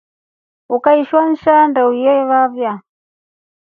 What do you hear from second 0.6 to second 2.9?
Ukeeshwa nshaa ndeu yevava.